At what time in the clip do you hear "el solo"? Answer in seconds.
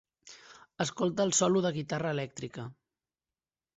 1.29-1.63